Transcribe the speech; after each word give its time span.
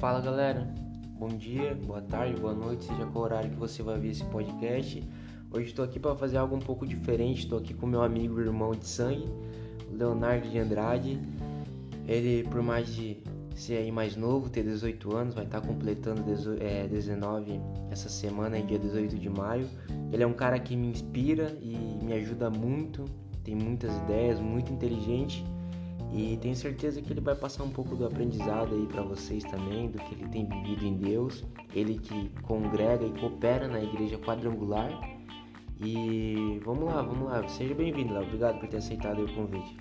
Fala 0.00 0.18
galera, 0.18 0.66
bom 1.18 1.28
dia, 1.28 1.74
boa 1.74 2.00
tarde, 2.00 2.40
boa 2.40 2.54
noite, 2.54 2.86
seja 2.86 3.04
qual 3.04 3.24
horário 3.24 3.50
que 3.50 3.56
você 3.56 3.82
vai 3.82 3.98
ver 3.98 4.08
esse 4.08 4.24
podcast. 4.24 5.06
Hoje 5.52 5.66
estou 5.66 5.84
aqui 5.84 6.00
para 6.00 6.16
fazer 6.16 6.38
algo 6.38 6.56
um 6.56 6.58
pouco 6.58 6.86
diferente. 6.86 7.40
Estou 7.40 7.58
aqui 7.58 7.74
com 7.74 7.86
meu 7.86 8.02
amigo 8.02 8.40
e 8.40 8.44
irmão 8.44 8.70
de 8.70 8.86
sangue, 8.86 9.26
Leonardo 9.92 10.48
de 10.48 10.58
Andrade. 10.58 11.20
Ele, 12.08 12.48
por 12.48 12.62
mais 12.62 12.88
de 12.88 13.18
ser 13.54 13.76
aí 13.76 13.92
mais 13.92 14.16
novo, 14.16 14.48
ter 14.48 14.62
18 14.62 15.14
anos, 15.14 15.34
vai 15.34 15.44
estar 15.44 15.60
completando 15.60 16.22
19 16.22 17.60
essa 17.90 18.08
semana, 18.08 18.58
dia 18.62 18.78
18 18.78 19.18
de 19.18 19.28
maio. 19.28 19.68
Ele 20.10 20.22
é 20.22 20.26
um 20.26 20.32
cara 20.32 20.58
que 20.58 20.74
me 20.74 20.86
inspira 20.86 21.54
e 21.60 21.76
me 22.02 22.14
ajuda 22.14 22.48
muito, 22.48 23.04
tem 23.44 23.54
muitas 23.54 23.94
ideias, 23.98 24.40
muito 24.40 24.72
inteligente 24.72 25.44
e 26.12 26.36
tenho 26.38 26.56
certeza 26.56 27.00
que 27.00 27.12
ele 27.12 27.20
vai 27.20 27.36
passar 27.36 27.62
um 27.62 27.70
pouco 27.70 27.94
do 27.94 28.04
aprendizado 28.04 28.74
aí 28.74 28.86
para 28.86 29.02
vocês 29.02 29.44
também, 29.44 29.88
do 29.88 29.98
que 29.98 30.14
ele 30.14 30.28
tem 30.28 30.46
vivido 30.46 30.84
em 30.84 30.96
Deus. 30.96 31.44
Ele 31.74 31.98
que 31.98 32.30
congrega 32.42 33.04
e 33.04 33.12
coopera 33.20 33.68
na 33.68 33.80
igreja 33.80 34.18
quadrangular. 34.18 34.90
E 35.80 36.60
vamos 36.64 36.84
lá, 36.84 37.00
vamos 37.00 37.28
lá. 37.28 37.46
Seja 37.48 37.74
bem-vindo, 37.74 38.12
Léo. 38.12 38.24
Obrigado 38.24 38.58
por 38.58 38.68
ter 38.68 38.78
aceitado 38.78 39.24
o 39.24 39.34
convite. 39.34 39.76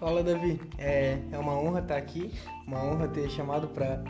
Fala, 0.00 0.22
Davi. 0.22 0.60
É, 0.78 1.18
é 1.30 1.38
uma 1.38 1.56
honra 1.58 1.80
estar 1.80 1.96
aqui, 1.96 2.32
uma 2.66 2.82
honra 2.82 3.06
ter 3.08 3.28
chamado 3.30 3.68
para 3.68 4.02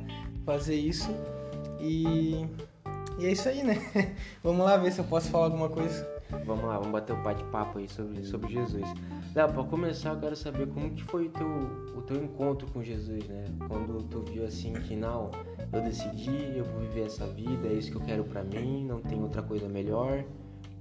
fazer 0.46 0.76
isso. 0.76 1.10
E, 1.80 2.46
e 3.18 3.26
é 3.26 3.32
isso 3.32 3.48
aí, 3.48 3.62
né? 3.62 3.76
vamos 4.42 4.64
lá 4.64 4.76
ver 4.76 4.92
se 4.92 5.00
eu 5.00 5.04
posso 5.04 5.30
falar 5.30 5.46
alguma 5.46 5.68
coisa. 5.68 6.06
Vamos 6.44 6.64
lá, 6.64 6.78
vamos 6.78 6.92
bater 6.92 7.12
o 7.12 7.16
um 7.16 7.22
bate-papo 7.22 7.78
aí 7.78 7.88
sobre, 7.88 8.24
sobre 8.24 8.52
Jesus. 8.52 8.84
Léo, 9.34 9.52
para 9.52 9.64
começar, 9.64 10.10
eu 10.10 10.20
quero 10.20 10.34
saber 10.34 10.66
como 10.68 10.90
que 10.90 11.04
foi 11.04 11.26
o 11.26 11.30
teu, 11.30 11.46
o 11.96 12.02
teu 12.02 12.22
encontro 12.22 12.66
com 12.72 12.82
Jesus, 12.82 13.26
né? 13.28 13.44
Quando 13.68 14.02
tu 14.04 14.20
viu 14.20 14.44
assim 14.44 14.72
que 14.72 14.96
não, 14.96 15.30
eu 15.72 15.80
decidi, 15.80 16.56
eu 16.56 16.64
vou 16.64 16.80
viver 16.80 17.06
essa 17.06 17.26
vida, 17.26 17.68
é 17.68 17.74
isso 17.74 17.90
que 17.90 17.96
eu 17.96 18.00
quero 18.00 18.24
para 18.24 18.42
mim, 18.42 18.84
não 18.84 19.00
tem 19.00 19.22
outra 19.22 19.42
coisa 19.42 19.68
melhor. 19.68 20.24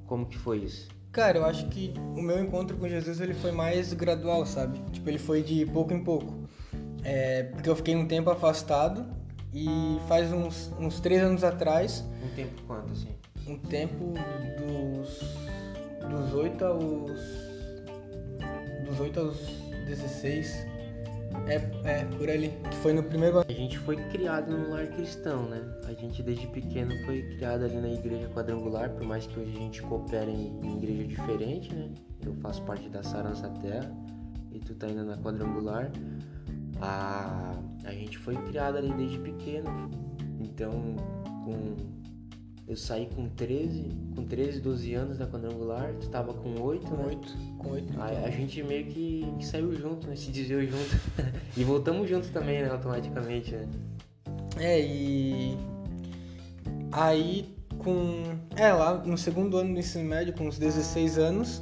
Como 0.07 0.25
que 0.25 0.37
foi 0.37 0.59
isso? 0.59 0.89
Cara, 1.11 1.37
eu 1.37 1.45
acho 1.45 1.67
que 1.67 1.93
o 2.17 2.21
meu 2.21 2.39
encontro 2.39 2.75
com 2.75 2.89
Jesus 2.89 3.21
ele 3.21 3.35
foi 3.35 3.51
mais 3.51 3.93
gradual, 3.93 4.45
sabe? 4.45 4.79
Tipo, 4.91 5.09
ele 5.09 5.19
foi 5.19 5.43
de 5.43 5.65
pouco 5.67 5.93
em 5.93 6.03
pouco. 6.03 6.33
É, 7.03 7.43
porque 7.43 7.69
eu 7.69 7.75
fiquei 7.75 7.95
um 7.95 8.07
tempo 8.07 8.29
afastado 8.31 9.05
e 9.53 9.99
faz 10.07 10.31
uns, 10.33 10.71
uns 10.79 10.99
três 10.99 11.21
anos 11.21 11.43
atrás. 11.43 12.03
Um 12.23 12.35
tempo 12.35 12.61
quanto, 12.65 12.91
assim? 12.91 13.15
Um 13.47 13.57
tempo 13.57 14.13
dos, 14.57 15.19
dos 16.09 16.33
8 16.33 16.65
aos. 16.65 17.11
dos 18.85 18.99
8 18.99 19.19
aos 19.19 19.37
16. 19.85 20.73
É, 21.47 21.55
é, 21.83 22.05
por 22.17 22.29
ali. 22.29 22.49
Que 22.69 22.75
foi 22.77 22.93
no 22.93 23.03
primeiro 23.03 23.37
ano. 23.37 23.45
A 23.47 23.53
gente 23.53 23.77
foi 23.79 23.97
criado 24.09 24.55
no 24.55 24.69
lar 24.69 24.87
cristão, 24.87 25.49
né? 25.49 25.61
A 25.85 25.93
gente 25.93 26.23
desde 26.23 26.47
pequeno 26.47 26.93
foi 27.05 27.21
criado 27.35 27.65
ali 27.65 27.75
na 27.77 27.89
igreja 27.89 28.27
quadrangular, 28.29 28.89
por 28.91 29.03
mais 29.03 29.27
que 29.27 29.39
hoje 29.39 29.51
a 29.55 29.59
gente 29.59 29.81
coopere 29.81 30.31
em, 30.31 30.59
em 30.63 30.77
igreja 30.77 31.03
diferente, 31.03 31.73
né? 31.73 31.89
Eu 32.25 32.33
faço 32.35 32.61
parte 32.63 32.87
da 32.89 33.03
Sarança 33.03 33.49
Terra 33.61 33.91
e 34.51 34.59
tu 34.59 34.73
tá 34.75 34.87
indo 34.87 35.03
na 35.03 35.17
quadrangular. 35.17 35.91
A, 36.83 37.55
a 37.85 37.91
gente 37.93 38.17
foi 38.17 38.35
criado 38.35 38.77
ali 38.77 38.91
desde 38.93 39.17
pequeno. 39.19 39.89
Então, 40.39 40.95
com 41.45 41.93
eu 42.65 42.77
saí 42.77 43.09
com 43.13 43.27
13, 43.27 43.89
com 44.15 44.25
13, 44.25 44.61
12 44.61 44.93
anos 44.93 45.17
da 45.17 45.27
quadrangular, 45.27 45.93
tu 45.99 46.09
tava 46.09 46.33
com 46.33 46.61
8, 46.61 46.87
com 46.87 46.95
né? 46.95 47.03
8, 47.07 47.37
com 47.57 47.71
8. 47.71 48.01
A, 48.01 48.05
a, 48.25 48.31
gente 48.31 48.63
meio 48.63 48.85
que, 48.85 49.27
que, 49.37 49.45
saiu 49.45 49.73
junto, 49.75 50.07
né? 50.07 50.15
Se 50.15 50.31
desviou 50.31 50.61
junto. 50.63 50.99
e 51.57 51.63
voltamos 51.63 52.09
juntos 52.09 52.29
também, 52.29 52.61
né? 52.61 52.69
Automaticamente, 52.69 53.51
né? 53.51 53.67
É, 54.59 54.81
e 54.81 55.57
aí 56.91 57.53
com. 57.79 58.23
É, 58.55 58.71
lá 58.71 58.93
no 59.05 59.17
segundo 59.17 59.57
ano 59.57 59.73
do 59.73 59.79
ensino 59.79 60.05
médio, 60.05 60.33
com 60.33 60.47
uns 60.47 60.57
16 60.57 61.17
anos, 61.17 61.61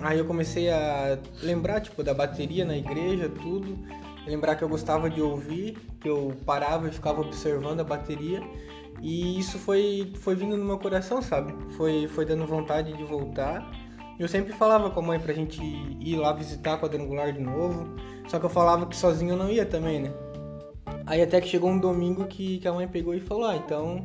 aí 0.00 0.18
eu 0.18 0.24
comecei 0.24 0.70
a 0.70 1.18
lembrar, 1.42 1.80
tipo, 1.80 2.02
da 2.02 2.14
bateria 2.14 2.64
na 2.64 2.76
igreja, 2.76 3.28
tudo. 3.28 3.78
Lembrar 4.26 4.56
que 4.56 4.62
eu 4.62 4.68
gostava 4.68 5.10
de 5.10 5.20
ouvir, 5.20 5.76
que 6.00 6.08
eu 6.08 6.34
parava 6.46 6.88
e 6.88 6.92
ficava 6.92 7.20
observando 7.20 7.80
a 7.80 7.84
bateria. 7.84 8.40
E 9.00 9.38
isso 9.38 9.58
foi, 9.58 10.12
foi 10.20 10.34
vindo 10.34 10.56
no 10.56 10.64
meu 10.64 10.78
coração, 10.78 11.20
sabe? 11.20 11.52
Foi, 11.74 12.06
foi 12.08 12.24
dando 12.24 12.46
vontade 12.46 12.92
de 12.92 13.02
voltar. 13.02 13.68
Eu 14.18 14.28
sempre 14.28 14.52
falava 14.52 14.90
com 14.90 15.00
a 15.00 15.02
mãe 15.02 15.18
pra 15.18 15.32
gente 15.32 15.60
ir 15.60 16.16
lá 16.16 16.32
visitar 16.32 16.78
quadrangular 16.80 17.32
de 17.32 17.40
novo. 17.40 17.96
Só 18.28 18.38
que 18.38 18.46
eu 18.46 18.50
falava 18.50 18.86
que 18.86 18.96
sozinho 18.96 19.32
eu 19.32 19.36
não 19.36 19.50
ia 19.50 19.66
também, 19.66 20.00
né? 20.00 20.12
Aí 21.06 21.20
até 21.20 21.40
que 21.40 21.48
chegou 21.48 21.70
um 21.70 21.78
domingo 21.78 22.26
que, 22.26 22.58
que 22.58 22.68
a 22.68 22.72
mãe 22.72 22.86
pegou 22.86 23.14
e 23.14 23.20
falou, 23.20 23.46
ah, 23.46 23.56
então, 23.56 24.04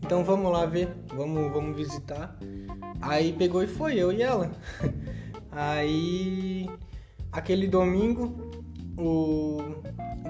então 0.00 0.24
vamos 0.24 0.52
lá 0.52 0.64
ver, 0.64 0.88
vamos, 1.08 1.52
vamos 1.52 1.76
visitar. 1.76 2.38
Aí 3.00 3.32
pegou 3.32 3.62
e 3.62 3.66
foi, 3.66 3.94
eu 3.94 4.12
e 4.12 4.22
ela. 4.22 4.52
Aí 5.50 6.68
aquele 7.32 7.66
domingo, 7.66 8.45
o 8.98 9.58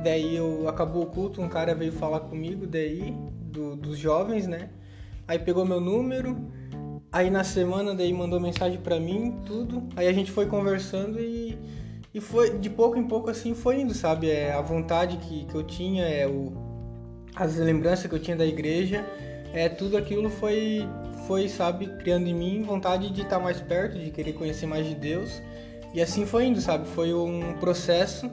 daí 0.03 0.37
eu 0.37 0.69
acabou 0.69 1.03
o 1.03 1.07
culto, 1.07 1.41
um 1.41 1.49
cara 1.49 1.75
veio 1.75 1.93
falar 1.93 2.21
comigo 2.21 2.67
daí 2.67 3.15
do, 3.43 3.77
dos 3.77 3.99
jovens, 3.99 4.47
né? 4.47 4.71
Aí 5.27 5.39
pegou 5.39 5.65
meu 5.65 5.81
número, 5.81 6.37
aí 7.11 7.31
na 7.31 7.43
semana 7.43 7.95
daí 7.95 8.13
mandou 8.13 8.39
mensagem 8.41 8.79
para 8.79 9.01
mim, 9.01 9.41
tudo. 9.45 9.83
Aí 9.97 10.07
a 10.07 10.13
gente 10.13 10.31
foi 10.31 10.47
conversando 10.47 11.19
e, 11.19 11.59
e 12.15 12.21
foi 12.21 12.59
de 12.59 12.71
pouco 12.71 12.99
em 12.99 13.07
pouco 13.07 13.31
assim 13.31 13.55
foi 13.55 13.81
indo, 13.81 13.95
sabe? 13.95 14.31
É 14.31 14.53
a 14.53 14.61
vontade 14.61 15.17
que, 15.17 15.45
que 15.47 15.55
eu 15.55 15.63
tinha, 15.63 16.05
é 16.05 16.27
o 16.27 16.65
as 17.35 17.57
lembranças 17.57 18.07
que 18.07 18.15
eu 18.15 18.19
tinha 18.19 18.37
da 18.37 18.47
igreja, 18.47 19.05
é 19.53 19.69
tudo 19.69 19.97
aquilo 19.97 20.31
foi 20.31 20.89
foi, 21.27 21.49
sabe, 21.49 21.89
criando 21.99 22.29
em 22.29 22.35
mim 22.35 22.63
vontade 22.63 23.11
de 23.11 23.23
estar 23.23 23.41
mais 23.41 23.61
perto, 23.61 23.99
de 23.99 24.11
querer 24.11 24.33
conhecer 24.35 24.67
mais 24.67 24.87
de 24.87 24.95
Deus. 24.95 25.43
E 25.97 26.01
assim 26.01 26.25
foi 26.25 26.47
indo, 26.47 26.61
sabe? 26.61 26.87
Foi 26.87 27.13
um 27.13 27.55
processo 27.59 28.31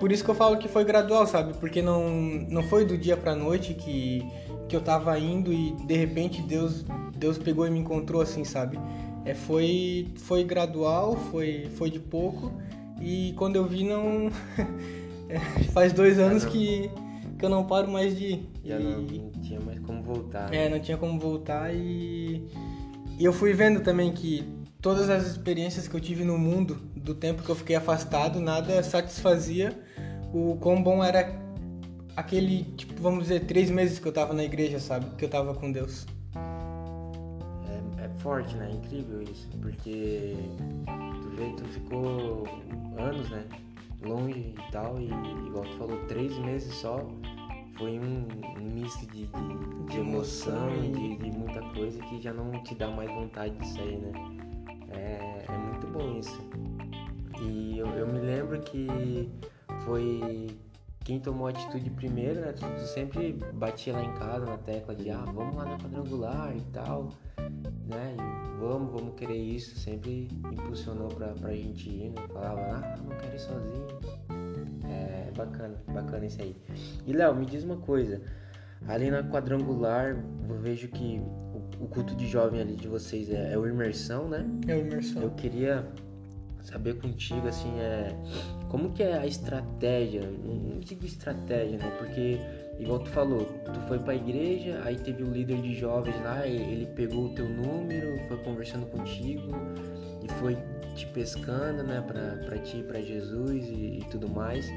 por 0.00 0.10
isso 0.10 0.24
que 0.24 0.30
eu 0.30 0.34
falo 0.34 0.56
que 0.56 0.66
foi 0.66 0.82
gradual, 0.82 1.26
sabe? 1.26 1.52
Porque 1.58 1.82
não, 1.82 2.08
não 2.48 2.62
foi 2.62 2.86
do 2.86 2.96
dia 2.96 3.18
pra 3.18 3.36
noite 3.36 3.74
que, 3.74 4.26
que 4.66 4.74
eu 4.74 4.80
tava 4.80 5.16
indo 5.18 5.52
e 5.52 5.72
de 5.72 5.94
repente 5.94 6.40
Deus, 6.40 6.86
Deus 7.14 7.36
pegou 7.36 7.66
e 7.66 7.70
me 7.70 7.78
encontrou 7.78 8.22
assim, 8.22 8.42
sabe? 8.42 8.80
É, 9.26 9.34
foi, 9.34 10.08
foi 10.16 10.42
gradual, 10.42 11.16
foi, 11.30 11.68
foi 11.76 11.90
de 11.90 12.00
pouco 12.00 12.50
e 12.98 13.34
quando 13.36 13.56
eu 13.56 13.64
vi 13.66 13.84
não. 13.84 14.30
É, 15.32 15.38
faz 15.70 15.92
dois 15.92 16.18
anos 16.18 16.44
que, 16.44 16.90
que 17.38 17.44
eu 17.44 17.48
não 17.48 17.64
paro 17.64 17.88
mais 17.88 18.18
de 18.18 18.24
ir. 18.32 18.50
Já 18.64 18.80
e... 18.80 18.82
não, 18.82 19.00
não 19.00 19.30
tinha 19.40 19.60
mais 19.60 19.78
como 19.78 20.02
voltar. 20.02 20.50
Né? 20.50 20.66
É, 20.66 20.68
não 20.68 20.80
tinha 20.80 20.96
como 20.96 21.20
voltar 21.20 21.72
e. 21.72 22.50
E 23.16 23.24
eu 23.24 23.32
fui 23.32 23.52
vendo 23.52 23.80
também 23.80 24.10
que 24.10 24.44
todas 24.80 25.10
as 25.10 25.26
experiências 25.26 25.86
que 25.86 25.94
eu 25.94 26.00
tive 26.00 26.24
no 26.24 26.38
mundo, 26.38 26.76
do 26.96 27.14
tempo 27.14 27.42
que 27.42 27.50
eu 27.50 27.56
fiquei 27.56 27.76
afastado, 27.76 28.40
nada 28.40 28.82
satisfazia 28.82 29.78
o 30.32 30.56
quão 30.60 30.82
bom 30.82 31.02
era 31.02 31.38
aquele, 32.16 32.64
tipo, 32.76 33.00
vamos 33.00 33.24
dizer, 33.24 33.46
três 33.46 33.70
meses 33.70 33.98
que 33.98 34.06
eu 34.06 34.12
tava 34.12 34.32
na 34.32 34.44
igreja, 34.44 34.78
sabe? 34.78 35.06
Que 35.16 35.24
eu 35.24 35.28
tava 35.28 35.54
com 35.54 35.70
Deus. 35.72 36.06
É, 37.66 38.04
é 38.04 38.08
forte, 38.20 38.54
né? 38.56 38.68
É 38.70 38.74
incrível 38.74 39.22
isso, 39.22 39.48
porque 39.60 40.36
tu 40.86 41.30
vê, 41.36 41.52
tu 41.56 41.64
ficou 41.64 42.44
anos, 42.98 43.28
né? 43.30 43.44
Longe 44.02 44.54
e 44.56 44.72
tal, 44.72 44.98
e 44.98 45.06
igual 45.46 45.64
tu 45.64 45.76
falou, 45.76 45.98
três 46.06 46.36
meses 46.38 46.72
só 46.74 47.06
foi 47.76 47.98
um, 47.98 48.26
um 48.58 48.70
misto 48.74 49.06
de, 49.06 49.26
de, 49.26 49.84
de 49.90 49.98
emoção 49.98 50.68
e 50.82 50.88
de, 50.90 51.16
de, 51.16 51.30
muita 51.30 51.60
coisa 51.74 51.98
que 52.04 52.20
já 52.20 52.32
não 52.32 52.50
te 52.62 52.74
dá 52.74 52.88
mais 52.88 53.10
vontade 53.10 53.54
de 53.56 53.68
sair, 53.68 53.98
né? 53.98 54.12
É, 54.90 55.44
é 55.48 55.58
muito 55.58 55.86
bom 55.86 56.18
isso. 56.18 56.40
E 57.40 57.78
eu, 57.78 57.86
eu 57.88 58.06
me 58.06 58.18
lembro 58.18 58.60
que 58.60 59.30
foi 59.84 60.48
quem 61.04 61.18
tomou 61.18 61.46
a 61.46 61.50
atitude 61.50 61.90
primeiro, 61.90 62.40
né? 62.40 62.52
Tu, 62.52 62.66
tu, 62.66 62.86
sempre 62.86 63.32
batia 63.54 63.92
lá 63.92 64.02
em 64.02 64.12
casa 64.14 64.44
na 64.44 64.58
tecla 64.58 64.94
de 64.94 65.10
ah, 65.10 65.24
vamos 65.32 65.56
lá 65.56 65.64
na 65.64 65.78
quadrangular 65.78 66.54
e 66.56 66.60
tal, 66.72 67.08
né? 67.88 68.16
E 68.16 68.60
vamos, 68.60 68.92
vamos 68.92 69.14
querer 69.14 69.36
isso, 69.36 69.78
sempre 69.78 70.28
impulsionou 70.52 71.08
pra, 71.08 71.28
pra 71.28 71.52
gente 71.54 71.88
ir, 71.88 72.10
né? 72.10 72.26
Falava, 72.32 72.60
ah, 72.60 72.96
não 72.98 73.16
quero 73.16 73.34
ir 73.34 73.40
sozinho. 73.40 73.86
É 74.88 75.30
bacana, 75.36 75.82
bacana 75.88 76.26
isso 76.26 76.40
aí. 76.42 76.56
E 77.06 77.12
Léo, 77.12 77.34
me 77.34 77.46
diz 77.46 77.64
uma 77.64 77.78
coisa, 77.78 78.20
ali 78.86 79.10
na 79.10 79.22
quadrangular 79.22 80.16
eu 80.48 80.58
vejo 80.58 80.88
que 80.88 81.22
o, 81.78 81.86
culto 81.86 82.14
de 82.14 82.26
jovem 82.26 82.60
ali 82.60 82.74
de 82.74 82.88
vocês 82.88 83.30
é, 83.30 83.52
é 83.52 83.58
o 83.58 83.66
imersão, 83.66 84.28
né? 84.28 84.44
É 84.66 84.74
o 84.74 84.78
imersão. 84.78 85.22
Eu 85.22 85.30
queria 85.30 85.86
saber 86.62 86.94
contigo, 86.94 87.46
assim, 87.48 87.78
é 87.78 88.16
como 88.68 88.92
que 88.92 89.02
é 89.02 89.18
a 89.18 89.26
estratégia? 89.26 90.22
Não 90.22 90.78
digo 90.78 91.04
estratégia, 91.04 91.78
né? 91.78 91.90
Porque, 91.98 92.38
igual 92.78 93.00
tu 93.00 93.10
falou, 93.10 93.44
tu 93.64 93.80
foi 93.88 93.98
pra 93.98 94.14
igreja, 94.14 94.80
aí 94.84 94.96
teve 94.96 95.22
o 95.24 95.30
líder 95.30 95.60
de 95.60 95.74
jovens 95.74 96.14
lá, 96.22 96.46
ele 96.46 96.86
pegou 96.94 97.26
o 97.26 97.34
teu 97.34 97.48
número, 97.48 98.16
foi 98.28 98.36
conversando 98.38 98.86
contigo 98.86 99.50
e 100.22 100.28
foi 100.38 100.56
te 100.94 101.06
pescando, 101.06 101.82
né, 101.82 102.02
pra, 102.06 102.44
pra 102.44 102.58
ti, 102.58 102.84
pra 102.86 103.00
Jesus 103.00 103.68
e, 103.68 103.98
e 103.98 104.06
tudo 104.10 104.28
mais. 104.28 104.68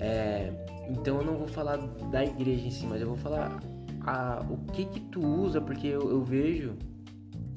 É, 0.00 0.52
então 0.88 1.18
eu 1.18 1.24
não 1.24 1.36
vou 1.38 1.48
falar 1.48 1.78
da 2.10 2.24
igreja 2.24 2.66
em 2.66 2.70
si, 2.70 2.86
mas 2.86 3.00
eu 3.00 3.08
vou 3.08 3.16
falar 3.16 3.62
a, 4.06 4.44
o 4.48 4.56
que 4.72 4.84
que 4.84 5.00
tu 5.00 5.20
usa, 5.20 5.60
porque 5.60 5.86
eu, 5.86 6.10
eu 6.10 6.22
vejo 6.22 6.76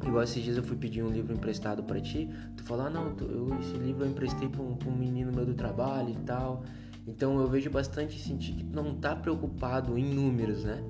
Igual 0.05 0.23
esses 0.23 0.43
dias 0.43 0.57
eu 0.57 0.63
fui 0.63 0.77
pedir 0.77 1.03
um 1.03 1.09
livro 1.09 1.33
emprestado 1.33 1.83
para 1.83 1.99
ti, 1.99 2.29
tu 2.55 2.63
falou, 2.63 2.85
ah, 2.85 2.89
não, 2.89 3.15
eu, 3.19 3.59
esse 3.59 3.73
livro 3.77 4.05
eu 4.05 4.09
emprestei 4.09 4.47
pra 4.47 4.61
um, 4.61 4.75
pra 4.75 4.89
um 4.89 4.95
menino 4.95 5.31
meu 5.33 5.45
do 5.45 5.55
trabalho 5.55 6.09
e 6.09 6.17
tal. 6.23 6.63
Então 7.07 7.39
eu 7.39 7.47
vejo 7.47 7.69
bastante 7.69 8.19
sentir 8.19 8.53
que 8.53 8.63
tu 8.63 8.75
não 8.75 8.95
tá 8.95 9.15
preocupado 9.15 9.97
em 9.97 10.03
números, 10.13 10.63
né? 10.63 10.83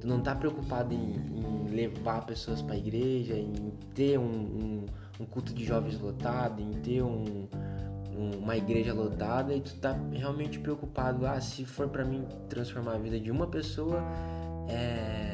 Tu 0.00 0.06
não 0.06 0.20
tá 0.20 0.34
preocupado 0.34 0.94
em, 0.94 1.16
em 1.16 1.74
levar 1.74 2.24
pessoas 2.24 2.62
para 2.62 2.74
a 2.74 2.78
igreja, 2.78 3.34
em 3.34 3.52
ter 3.94 4.18
um, 4.18 4.24
um, 4.24 4.86
um, 5.20 5.24
culto 5.24 5.52
de 5.52 5.64
jovens 5.64 5.98
lotado, 5.98 6.60
em 6.60 6.72
ter 6.82 7.02
um, 7.02 7.48
uma 8.40 8.56
igreja 8.56 8.92
lotada 8.92 9.54
e 9.54 9.60
tu 9.60 9.74
tá 9.76 9.98
realmente 10.12 10.58
preocupado, 10.58 11.26
ah, 11.26 11.40
se 11.40 11.64
for 11.64 11.88
para 11.88 12.04
mim 12.04 12.24
transformar 12.48 12.94
a 12.94 12.98
vida 12.98 13.18
de 13.18 13.30
uma 13.30 13.46
pessoa, 13.46 14.02
é 14.68 15.32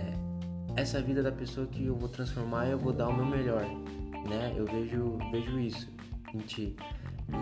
essa 0.76 1.02
vida 1.02 1.22
da 1.22 1.32
pessoa 1.32 1.66
que 1.66 1.86
eu 1.86 1.94
vou 1.94 2.08
transformar, 2.08 2.66
eu 2.66 2.78
vou 2.78 2.92
dar 2.92 3.08
o 3.08 3.12
meu 3.12 3.26
melhor, 3.26 3.64
né? 4.28 4.54
Eu 4.56 4.64
vejo, 4.64 5.18
vejo 5.32 5.58
isso 5.58 5.90
em 6.34 6.38
ti. 6.38 6.76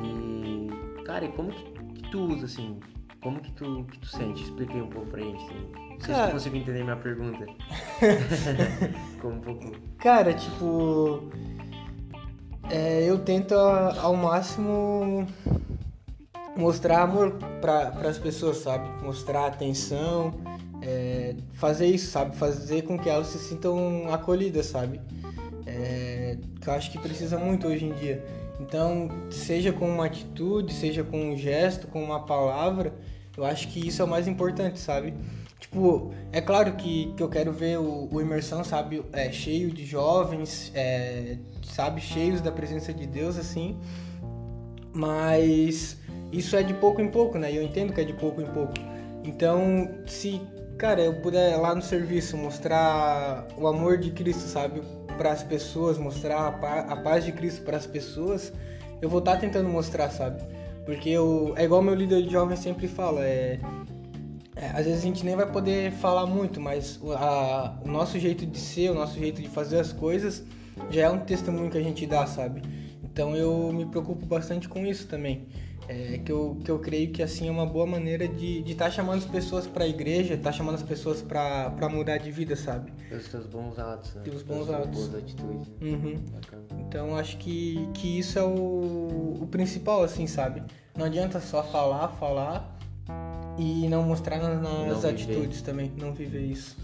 E, 0.03 1.03
cara, 1.05 1.27
e 1.27 1.29
como 1.33 1.51
que, 1.51 1.63
que 1.95 2.11
tu 2.11 2.27
usa, 2.27 2.47
assim? 2.47 2.81
Como 3.23 3.41
que 3.41 3.51
tu, 3.53 3.85
que 3.91 3.99
tu 3.99 4.07
sente? 4.07 4.43
Explica 4.43 4.73
aí 4.73 4.83
um 4.83 4.89
pouco 4.89 5.11
pra 5.11 5.21
gente, 5.21 5.45
assim. 5.45 5.73
Não 5.75 6.01
sei 6.01 6.15
cara... 6.15 6.25
se 6.25 6.31
tu 6.31 6.33
conseguiu 6.33 6.61
entender 6.61 6.85
minha 6.85 6.97
pergunta. 6.97 7.47
como 9.21 9.35
um 9.35 9.41
pouco... 9.41 9.73
Cara, 9.99 10.33
tipo... 10.33 11.31
É, 12.71 13.09
eu 13.09 13.19
tento 13.19 13.55
ao 13.55 14.17
máximo 14.17 15.27
mostrar 16.57 17.03
amor 17.03 17.33
para 17.61 18.09
as 18.09 18.19
pessoas, 18.19 18.59
sabe? 18.59 18.89
Mostrar 19.05 19.47
atenção, 19.47 20.35
fazer 21.53 21.87
isso, 21.87 22.11
sabe? 22.11 22.37
Fazer 22.37 22.83
com 22.83 22.99
que 22.99 23.09
elas 23.09 23.29
se 23.29 23.39
sintam 23.39 24.13
acolhidas, 24.13 24.67
sabe? 24.67 25.01
É, 25.67 26.37
que 26.61 26.69
eu 26.69 26.73
acho 26.73 26.91
que 26.91 26.99
precisa 26.99 27.39
muito 27.39 27.67
hoje 27.67 27.85
em 27.85 27.93
dia. 27.93 28.25
Então, 28.61 29.09
seja 29.31 29.73
com 29.73 29.89
uma 29.89 30.07
atitude, 30.07 30.73
seja 30.73 31.05
com 31.05 31.33
um 31.33 31.37
gesto, 31.37 31.87
com 31.89 32.03
uma 32.03 32.25
palavra, 32.25 32.95
eu 33.37 33.45
acho 33.45 33.69
que 33.69 33.87
isso 33.87 34.01
é 34.01 34.05
o 34.05 34.09
mais 34.09 34.27
importante, 34.27 34.79
sabe? 34.79 35.13
Tipo, 35.61 36.13
é 36.33 36.41
claro 36.41 36.73
que, 36.75 37.13
que 37.17 37.23
eu 37.23 37.29
quero 37.29 37.53
ver 37.53 37.79
o, 37.79 38.09
o 38.11 38.21
Imersão, 38.21 38.63
sabe, 38.65 39.05
é, 39.13 39.31
cheio 39.31 39.71
de 39.71 39.85
jovens, 39.85 40.71
é, 40.75 41.37
sabe, 41.63 42.01
cheios 42.01 42.41
da 42.41 42.53
presença 42.53 42.93
de 42.93 43.07
Deus, 43.07 43.39
assim, 43.39 43.77
mas 44.93 45.99
isso 46.33 46.57
é 46.57 46.63
de 46.63 46.75
pouco 46.75 47.01
em 47.01 47.09
pouco, 47.09 47.39
né? 47.39 47.53
Eu 47.53 47.63
entendo 47.63 47.93
que 47.93 48.01
é 48.01 48.05
de 48.05 48.13
pouco 48.15 48.41
em 48.41 48.47
pouco. 48.47 48.75
Então, 49.25 49.91
se 50.07 50.41
cara, 50.77 51.01
eu 51.01 51.15
puder 51.15 51.57
lá 51.57 51.75
no 51.75 51.83
serviço 51.83 52.37
mostrar 52.37 53.47
o 53.57 53.67
amor 53.67 53.99
de 53.99 54.11
Cristo, 54.11 54.43
sabe, 54.43 54.83
para 55.17 55.33
as 55.33 55.43
pessoas, 55.43 55.99
mostrar 55.99 56.49
a 56.89 56.97
paz 56.97 57.25
de 57.25 57.33
Cristo 57.33 57.63
para 57.63 57.77
as 57.77 57.87
pessoas, 57.87 58.53
eu 59.01 59.09
vou 59.09 59.21
estar 59.21 59.35
tá 59.35 59.39
tentando 59.39 59.69
mostrar, 59.69 60.11
sabe? 60.11 60.43
Porque 60.85 61.09
eu, 61.09 61.55
é 61.57 61.65
igual 61.65 61.83
meu 61.83 61.95
líder 61.95 62.23
de 62.23 62.31
jovens 62.31 62.61
sempre 62.61 62.87
fala, 62.87 63.25
é, 63.25 63.59
é, 64.55 64.67
às 64.69 64.85
vezes 64.85 65.01
a 65.01 65.07
gente 65.07 65.25
nem 65.25 65.35
vai 65.35 65.51
poder 65.51 65.93
falar 65.93 66.27
muito, 66.27 66.61
mas 66.61 67.01
a, 67.17 67.79
o 67.85 67.89
nosso 67.89 68.19
jeito 68.19 68.47
de 68.47 68.59
ser, 68.59 68.91
o 68.91 68.95
nosso 68.95 69.19
jeito 69.19 69.41
de 69.41 69.49
fazer 69.49 69.81
as 69.81 69.93
coisas 69.93 70.45
já 70.91 71.03
é 71.03 71.11
um 71.11 71.19
testemunho 71.21 71.71
que 71.71 71.79
a 71.79 71.83
gente 71.83 72.07
dá, 72.07 72.27
sabe? 72.27 72.63
Então 73.03 73.35
eu 73.35 73.73
me 73.73 73.87
preocupo 73.87 74.27
bastante 74.27 74.69
com 74.69 74.87
isso 74.87 75.07
também. 75.09 75.47
É, 75.89 76.19
que, 76.19 76.33
eu, 76.33 76.59
que 76.65 76.71
eu 76.71 76.79
creio 76.79 77.13
que 77.13 77.23
assim 77.23 77.49
é 77.49 77.51
uma 77.51 77.67
boa 77.67 77.87
maneira 77.87 78.27
de 78.27 78.63
estar 78.67 78.87
tá 78.87 78.91
chamando 78.91 79.19
as 79.19 79.25
pessoas 79.25 79.67
para 79.67 79.85
a 79.85 79.89
igreja, 79.89 80.35
estar 80.35 80.51
tá 80.51 80.57
chamando 80.57 80.75
as 80.75 80.83
pessoas 80.83 81.23
para 81.23 81.89
mudar 81.89 82.19
de 82.19 82.31
vida, 82.31 82.57
sabe? 82.57 82.93
Pelos 83.09 83.29
teus 83.29 83.47
bons 83.47 83.79
atos, 83.79 84.15
né? 84.15 84.23
Pelos 84.23 84.43
bons 84.43 84.69
atos. 84.71 85.09
boas 85.09 85.15
atitudes. 85.15 85.69
Uhum. 85.81 86.17
Então 86.81 87.17
acho 87.17 87.37
que, 87.39 87.89
que 87.95 88.19
isso 88.19 88.39
é 88.39 88.43
o, 88.43 89.39
o 89.41 89.49
principal, 89.51 90.03
assim, 90.03 90.27
sabe? 90.27 90.63
Não 90.97 91.07
adianta 91.07 91.41
só 91.41 91.63
falar, 91.63 92.09
falar 92.09 92.77
e 93.59 93.89
não 93.89 94.03
mostrar 94.03 94.39
nas, 94.39 94.61
nas 94.61 95.03
não 95.03 95.11
atitudes 95.11 95.63
também, 95.63 95.93
não 95.97 96.13
viver 96.13 96.43
isso. 96.43 96.77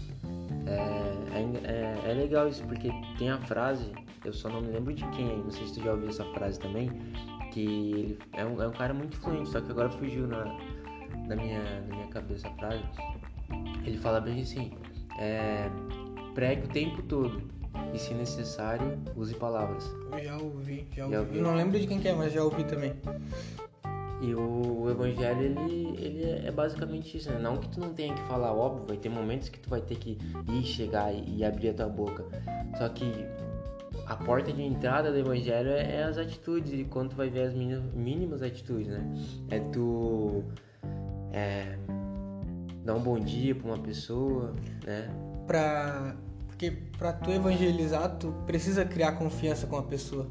É, 0.65 1.03
é, 1.37 1.71
é, 1.71 2.11
é 2.11 2.13
legal 2.13 2.47
isso, 2.47 2.63
porque 2.63 2.89
tem 3.17 3.29
a 3.29 3.37
frase, 3.39 3.91
eu 4.23 4.33
só 4.33 4.49
não 4.49 4.61
me 4.61 4.71
lembro 4.71 4.93
de 4.93 5.05
quem, 5.09 5.37
não 5.37 5.51
sei 5.51 5.67
se 5.67 5.73
tu 5.73 5.83
já 5.83 5.91
ouviu 5.91 6.09
essa 6.09 6.23
frase 6.25 6.59
também, 6.59 6.89
que 7.53 7.61
ele 7.61 8.19
é 8.33 8.43
um, 8.43 8.61
é 8.61 8.67
um 8.67 8.71
cara 8.71 8.93
muito 8.93 9.15
influente, 9.15 9.49
só 9.49 9.61
que 9.61 9.71
agora 9.71 9.89
fugiu 9.89 10.27
na, 10.27 10.45
na, 11.27 11.35
minha, 11.35 11.81
na 11.81 11.95
minha 11.95 12.07
cabeça 12.07 12.47
a 12.47 12.51
frase. 12.55 12.83
Ele 13.85 13.97
fala 13.97 14.19
bem 14.19 14.41
assim, 14.41 14.71
é, 15.19 15.69
pregue 16.33 16.65
o 16.65 16.69
tempo 16.69 17.03
todo 17.03 17.43
e 17.93 17.99
se 17.99 18.13
necessário, 18.13 18.97
use 19.15 19.35
palavras. 19.35 19.85
Eu 20.11 20.23
já 20.23 20.37
ouvi, 20.37 20.87
já, 20.95 20.95
já 20.95 21.03
ouvi. 21.03 21.17
ouvi. 21.17 21.37
Eu 21.37 21.43
não 21.43 21.55
lembro 21.55 21.79
de 21.79 21.85
quem 21.85 21.99
que 21.99 22.07
é, 22.07 22.13
mas 22.13 22.33
já 22.33 22.43
ouvi 22.43 22.63
também. 22.63 22.93
E 24.21 24.33
o, 24.33 24.83
o 24.83 24.89
evangelho, 24.89 25.41
ele, 25.41 25.95
ele 25.99 26.47
é 26.47 26.51
basicamente 26.51 27.17
isso, 27.17 27.29
né? 27.29 27.37
Não 27.37 27.57
que 27.57 27.67
tu 27.67 27.79
não 27.79 27.93
tenha 27.93 28.15
que 28.15 28.21
falar, 28.23 28.53
óbvio, 28.53 28.85
vai 28.87 28.97
ter 28.97 29.09
momentos 29.09 29.49
que 29.49 29.59
tu 29.59 29.69
vai 29.69 29.81
ter 29.81 29.95
que 29.95 30.17
ir, 30.49 30.63
chegar 30.63 31.13
e, 31.13 31.39
e 31.39 31.45
abrir 31.45 31.69
a 31.69 31.73
tua 31.73 31.87
boca. 31.87 32.23
Só 32.77 32.87
que 32.89 33.05
a 34.05 34.15
porta 34.15 34.51
de 34.51 34.61
entrada 34.61 35.11
do 35.11 35.17
evangelho 35.17 35.69
é, 35.69 35.97
é 35.97 36.03
as 36.03 36.17
atitudes 36.17 36.73
e 36.73 36.83
quando 36.83 37.11
tu 37.11 37.15
vai 37.15 37.29
ver 37.29 37.43
as 37.43 37.53
mínimas 37.53 38.41
atitudes, 38.41 38.87
né? 38.87 39.03
É 39.49 39.59
tu 39.59 40.43
é, 41.31 41.77
dar 42.83 42.95
um 42.95 42.99
bom 42.99 43.19
dia 43.19 43.55
para 43.55 43.67
uma 43.67 43.79
pessoa, 43.79 44.53
né? 44.85 45.09
Pra, 45.47 46.15
porque 46.47 46.71
para 46.97 47.13
tu 47.13 47.31
evangelizar, 47.31 48.17
tu 48.17 48.33
precisa 48.45 48.85
criar 48.85 49.13
confiança 49.13 49.67
com 49.67 49.77
a 49.77 49.83
pessoa. 49.83 50.27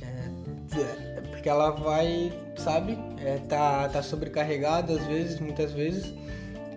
É, 0.00 0.78
é, 0.80 1.20
porque 1.30 1.48
ela 1.48 1.70
vai, 1.70 2.32
sabe, 2.56 2.98
é, 3.18 3.38
tá, 3.48 3.88
tá 3.88 4.02
sobrecarregada 4.02 4.94
às 4.94 5.06
vezes, 5.06 5.38
muitas 5.38 5.72
vezes. 5.72 6.12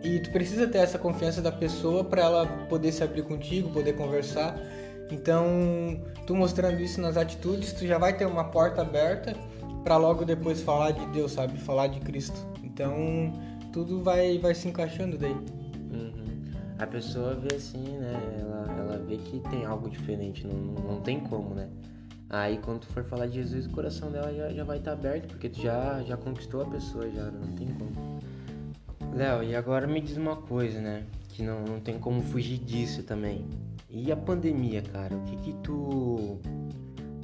E 0.04 0.20
tu 0.20 0.32
precisa 0.32 0.68
ter 0.68 0.78
essa 0.80 1.00
confiança 1.00 1.42
da 1.42 1.52
pessoa 1.52 2.04
para 2.04 2.22
ela 2.22 2.46
poder 2.70 2.92
se 2.92 3.04
abrir 3.04 3.24
contigo, 3.24 3.70
poder 3.72 3.94
conversar. 3.94 4.56
Então, 5.12 5.46
tu 6.26 6.36
mostrando 6.36 6.82
isso 6.82 7.00
nas 7.00 7.18
atitudes, 7.18 7.74
tu 7.74 7.86
já 7.86 7.98
vai 7.98 8.16
ter 8.16 8.26
uma 8.26 8.44
porta 8.46 8.82
aberta 8.82 9.36
para 9.84 9.98
logo 9.98 10.26
depois 10.26 10.62
falar 10.62 10.92
de 10.92 11.06
Deus, 11.08 11.32
sabe? 11.32 11.58
Falar 11.60 11.88
de 11.88 12.00
Cristo. 12.02 12.46
Então, 12.64 13.32
tudo 13.72 14.04
vai, 14.04 14.38
vai 14.38 14.54
se 14.54 14.68
encaixando 14.68 15.18
daí. 15.18 15.32
Uhum. 15.32 16.44
A 16.78 16.86
pessoa 16.86 17.36
vê 17.36 17.56
assim, 17.56 17.98
né? 17.98 18.40
Ela, 18.42 18.76
ela 18.80 18.98
vê 18.98 19.18
que 19.18 19.40
tem 19.50 19.66
algo 19.66 19.90
diferente, 19.90 20.46
não, 20.46 20.94
não 20.94 21.02
tem 21.02 21.20
como, 21.20 21.56
né? 21.56 21.70
Aí 22.30 22.58
quando 22.58 22.82
tu 22.82 22.88
for 22.88 23.04
falar 23.04 23.28
de 23.28 23.36
Jesus, 23.36 23.68
o 23.68 23.70
coração 23.70 24.12
dela 24.12 24.34
já, 24.34 24.52
já 24.52 24.64
vai 24.64 24.80
estar 24.80 24.92
tá 24.92 24.98
aberto, 24.98 25.28
porque 25.30 25.48
tu 25.48 25.62
já, 25.62 26.04
já 26.04 26.18
conquistou 26.18 26.62
a 26.62 26.66
pessoa, 26.66 27.10
já 27.10 27.32
não 27.32 27.48
tem 27.54 27.68
como. 27.68 28.20
Léo, 29.16 29.44
e 29.44 29.56
agora 29.56 29.88
me 29.88 30.02
diz 30.02 30.18
uma 30.18 30.36
coisa, 30.36 30.82
né? 30.82 31.06
Que 31.30 31.42
não, 31.42 31.64
não 31.64 31.80
tem 31.80 31.98
como 31.98 32.22
fugir 32.22 32.58
disso 32.58 33.04
também. 33.04 33.46
E 33.90 34.12
a 34.12 34.18
pandemia, 34.18 34.82
cara? 34.82 35.16
O 35.16 35.22
que 35.22 35.38
que 35.38 35.54
tu 35.64 36.40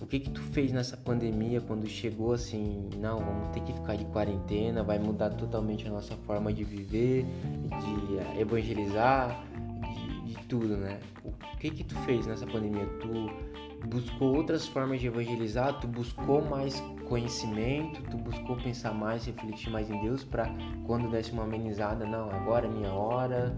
o 0.01 0.05
que 0.07 0.19
que 0.19 0.29
tu 0.29 0.41
fez 0.41 0.71
nessa 0.71 0.95
pandemia 0.95 1.59
quando 1.61 1.87
chegou 1.87 2.33
assim, 2.33 2.89
não, 2.97 3.19
vamos 3.19 3.49
ter 3.49 3.61
que 3.61 3.73
ficar 3.73 3.95
de 3.95 4.05
quarentena, 4.05 4.83
vai 4.83 4.99
mudar 4.99 5.31
totalmente 5.31 5.87
a 5.87 5.91
nossa 5.91 6.15
forma 6.17 6.53
de 6.53 6.63
viver, 6.63 7.25
de 7.25 8.39
evangelizar, 8.39 9.43
de, 9.81 10.33
de 10.33 10.47
tudo, 10.47 10.77
né? 10.77 10.99
O 11.23 11.31
que 11.57 11.69
que 11.69 11.83
tu 11.83 11.95
fez 11.99 12.27
nessa 12.27 12.45
pandemia? 12.45 12.85
Tu 12.99 13.87
buscou 13.87 14.35
outras 14.35 14.67
formas 14.67 15.01
de 15.01 15.07
evangelizar, 15.07 15.79
tu 15.79 15.87
buscou 15.87 16.43
mais 16.43 16.81
conhecimento, 17.07 18.01
tu 18.09 18.17
buscou 18.17 18.55
pensar 18.57 18.93
mais, 18.93 19.25
refletir 19.25 19.69
mais 19.69 19.89
em 19.89 19.99
Deus 20.01 20.23
para 20.23 20.49
quando 20.85 21.09
desse 21.09 21.31
uma 21.31 21.43
amenizada, 21.43 22.05
não, 22.05 22.29
agora 22.29 22.67
é 22.67 22.69
minha 22.69 22.93
hora, 22.93 23.55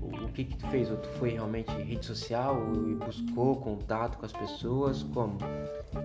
o 0.00 0.28
que 0.32 0.44
que 0.44 0.56
tu 0.56 0.66
fez? 0.68 0.90
Ou 0.90 0.96
tu 0.96 1.08
foi 1.18 1.30
realmente 1.30 1.70
rede 1.70 2.04
social 2.04 2.56
e 2.88 2.94
buscou 2.94 3.56
contato 3.56 4.18
com 4.18 4.26
as 4.26 4.32
pessoas? 4.32 5.02
Como? 5.02 5.38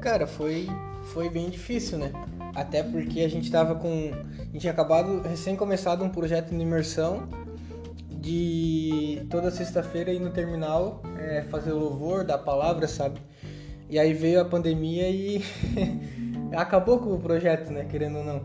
Cara, 0.02 0.26
foi, 0.28 0.68
foi 1.14 1.30
bem 1.30 1.50
difícil, 1.50 1.98
né? 1.98 2.12
Até 2.56 2.84
porque 2.84 3.22
a 3.22 3.30
gente 3.30 3.52
tava 3.52 3.76
com... 3.76 4.12
A 4.40 4.44
gente 4.46 4.60
tinha 4.60 4.74
acabado, 4.74 5.22
recém 5.22 5.56
começado 5.56 6.04
um 6.04 6.10
projeto 6.10 6.50
de 6.50 6.62
imersão 6.62 7.28
de 8.10 9.26
toda 9.30 9.52
sexta-feira 9.52 10.12
ir 10.12 10.20
no 10.20 10.30
terminal 10.30 11.02
é, 11.20 11.42
fazer 11.44 11.74
louvor, 11.74 12.24
dar 12.24 12.38
palavra, 12.38 12.88
sabe? 12.88 13.20
E 13.90 14.00
aí 14.00 14.14
veio 14.14 14.40
a 14.40 14.46
pandemia 14.46 15.10
e 15.10 15.44
acabou 16.56 17.00
com 17.00 17.14
o 17.14 17.20
projeto, 17.20 17.70
né? 17.70 17.86
Querendo 17.86 18.20
ou 18.20 18.24
não. 18.24 18.42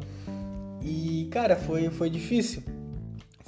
E, 0.82 1.28
cara, 1.30 1.56
foi, 1.56 1.90
foi 1.90 2.10
difícil 2.10 2.77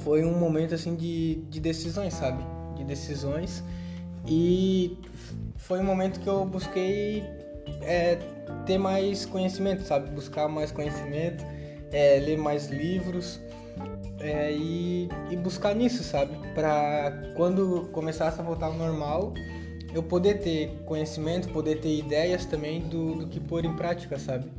foi 0.04 0.25
um 0.25 0.38
momento 0.38 0.75
assim 0.75 0.95
de, 0.95 1.37
de 1.49 1.61
decisões, 1.61 2.14
sabe? 2.14 2.45
De 2.76 2.85
decisões. 2.85 3.62
E 4.26 4.99
foi 5.57 5.80
um 5.80 5.85
momento 5.85 6.21
que 6.21 6.28
eu 6.28 6.45
busquei 6.45 7.23
é, 7.83 8.19
ter 8.66 8.78
mais 8.78 9.25
conhecimento, 9.25 9.83
sabe? 9.83 10.11
Buscar 10.11 10.49
mais 10.49 10.71
conhecimento, 10.71 11.45
é, 11.92 12.19
ler 12.21 12.38
mais 12.38 12.69
livros. 12.69 13.40
é, 14.21 14.52
e, 14.52 15.09
e 15.30 15.37
buscar 15.37 15.75
nisso, 15.75 16.04
sabe? 16.04 16.37
Pra 16.54 17.33
quando 17.37 17.88
começasse 17.92 18.38
a 18.40 18.45
voltar 18.45 18.66
ao 18.66 18.75
normal, 18.75 19.33
eu 19.95 20.02
poder 20.02 20.40
ter 20.40 20.69
conhecimento, 20.85 21.49
poder 21.49 21.80
ter 21.80 21.99
ideias 21.99 22.45
também 22.45 22.80
do, 22.80 23.14
do 23.14 23.26
que 23.26 23.40
pôr 23.40 23.64
em 23.64 23.75
prática, 23.75 24.19
sabe? 24.19 24.50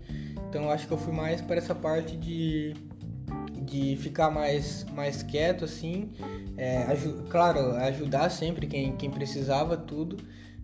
Então 0.49 0.69
acho 0.69 0.87
que 0.87 0.93
eu 0.93 0.97
fui 0.97 1.13
mais 1.13 1.41
para 1.41 1.57
essa 1.57 1.73
parte 1.75 2.17
de, 2.17 2.73
de 3.71 3.95
ficar 3.95 4.29
mais, 4.29 4.85
mais 4.93 5.23
quieto, 5.23 5.63
assim. 5.63 6.11
É, 6.57 6.85
claro, 7.29 7.71
ajudar 7.77 8.29
sempre 8.29 8.67
quem, 8.67 8.95
quem 8.97 9.09
precisava, 9.09 9.77
tudo. 9.77 10.17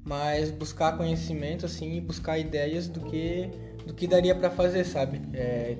Mas 0.03 0.51
buscar 0.51 0.97
conhecimento, 0.97 1.65
assim, 1.65 1.95
e 1.95 2.01
buscar 2.01 2.37
ideias 2.37 2.87
do 2.87 2.99
que, 3.01 3.49
do 3.85 3.93
que 3.93 4.07
daria 4.07 4.35
para 4.35 4.49
fazer, 4.49 4.83
sabe? 4.83 5.21
É, 5.33 5.77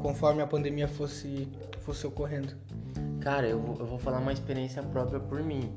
conforme 0.00 0.42
a 0.42 0.46
pandemia 0.46 0.88
fosse, 0.88 1.48
fosse 1.80 2.06
ocorrendo. 2.06 2.54
Cara, 3.20 3.46
eu 3.46 3.60
vou, 3.60 3.76
eu 3.78 3.86
vou 3.86 3.98
falar 3.98 4.18
uma 4.18 4.32
experiência 4.32 4.82
própria 4.82 5.20
por 5.20 5.42
mim. 5.42 5.70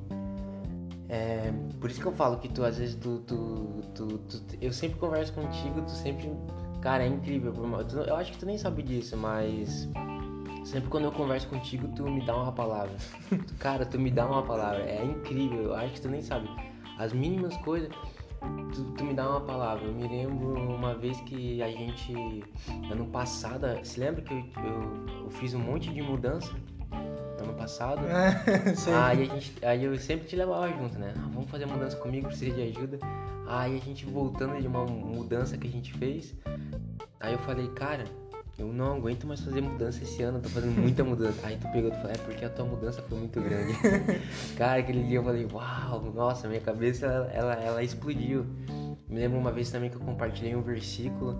É, 1.09 1.51
por 1.79 1.89
isso 1.89 2.01
que 2.01 2.07
eu 2.07 2.13
falo 2.13 2.37
que 2.37 2.49
tu, 2.49 2.63
às 2.63 2.77
vezes, 2.77 2.95
tu, 2.95 3.19
tu, 3.19 3.81
tu, 3.93 4.07
tu, 4.17 4.41
eu 4.61 4.73
sempre 4.73 4.97
converso 4.97 5.31
contigo, 5.33 5.81
tu 5.81 5.91
sempre 5.91 6.29
Cara, 6.83 7.05
é 7.05 7.07
incrível. 7.07 7.53
Eu 8.05 8.17
acho 8.17 8.33
que 8.33 8.37
tu 8.37 8.45
nem 8.45 8.57
sabe 8.57 8.83
disso, 8.83 9.15
mas 9.15 9.87
sempre 10.63 10.89
quando 10.89 11.05
eu 11.05 11.11
converso 11.11 11.47
contigo, 11.47 11.87
tu 11.95 12.03
me 12.03 12.25
dá 12.25 12.35
uma 12.35 12.51
palavra. 12.51 12.95
Cara, 13.59 13.85
tu 13.85 13.99
me 13.99 14.11
dá 14.11 14.25
uma 14.25 14.43
palavra. 14.43 14.83
É 14.83 15.03
incrível. 15.03 15.63
Eu 15.63 15.75
acho 15.75 15.93
que 15.93 16.01
tu 16.01 16.09
nem 16.09 16.21
sabe. 16.21 16.49
As 16.97 17.11
mínimas 17.11 17.55
coisas, 17.57 17.89
tu, 18.73 18.83
tu 18.97 19.03
me 19.03 19.13
dá 19.13 19.29
uma 19.29 19.41
palavra. 19.41 19.85
Eu 19.85 19.93
me 19.93 20.07
lembro 20.07 20.53
uma 20.53 20.95
vez 20.95 21.19
que 21.21 21.61
a 21.61 21.69
gente, 21.69 22.43
ano 22.91 23.05
passado, 23.07 23.65
se 23.83 23.99
lembra 23.99 24.21
que 24.21 24.33
eu, 24.33 24.37
eu, 24.37 25.23
eu 25.25 25.29
fiz 25.31 25.53
um 25.53 25.59
monte 25.59 25.91
de 25.93 26.01
mudança? 26.01 26.51
ano 27.43 27.53
passado. 27.53 28.01
aí, 29.03 29.21
a 29.23 29.25
gente, 29.25 29.65
aí 29.65 29.83
eu 29.83 29.97
sempre 29.99 30.27
te 30.27 30.35
levava 30.35 30.69
junto, 30.69 30.97
né? 30.97 31.13
Ah, 31.17 31.29
vamos 31.33 31.49
fazer 31.49 31.65
mudança 31.65 31.95
comigo, 31.97 32.27
precisa 32.27 32.55
de 32.55 32.61
ajuda. 32.61 32.99
Aí 33.47 33.77
a 33.77 33.79
gente 33.79 34.05
voltando 34.05 34.59
de 34.59 34.67
uma 34.67 34.85
mudança 34.85 35.57
que 35.57 35.67
a 35.67 35.71
gente 35.71 35.93
fez. 35.93 36.33
Aí 37.19 37.33
eu 37.33 37.39
falei, 37.39 37.67
cara, 37.69 38.05
eu 38.57 38.67
não 38.67 38.97
aguento 38.97 39.25
mais 39.25 39.41
fazer 39.41 39.61
mudança 39.61 40.03
esse 40.03 40.21
ano, 40.21 40.39
tô 40.39 40.49
fazendo 40.49 40.79
muita 40.79 41.03
mudança. 41.05 41.39
Aí 41.45 41.57
tu 41.57 41.67
pegou 41.71 41.91
e 41.91 41.95
falou, 41.95 42.11
é 42.11 42.17
porque 42.17 42.45
a 42.45 42.49
tua 42.49 42.65
mudança 42.65 43.01
foi 43.01 43.17
muito 43.17 43.41
grande. 43.41 43.73
cara, 44.55 44.79
aquele 44.79 45.03
dia 45.03 45.17
eu 45.17 45.23
falei, 45.23 45.47
uau, 45.51 46.11
nossa, 46.13 46.47
minha 46.47 46.61
cabeça 46.61 47.05
ela, 47.33 47.53
ela, 47.55 47.83
explodiu. 47.83 48.45
Me 49.09 49.19
lembro 49.19 49.39
uma 49.39 49.51
vez 49.51 49.71
também 49.71 49.89
que 49.89 49.95
eu 49.95 50.01
compartilhei 50.01 50.55
um 50.55 50.61
versículo 50.61 51.39